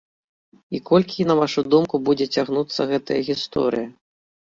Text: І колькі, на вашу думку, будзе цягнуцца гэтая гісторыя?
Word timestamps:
І 0.77 0.79
колькі, 0.89 1.27
на 1.31 1.35
вашу 1.39 1.63
думку, 1.73 1.95
будзе 2.07 2.27
цягнуцца 2.37 2.81
гэтая 2.93 3.19
гісторыя? 3.29 3.87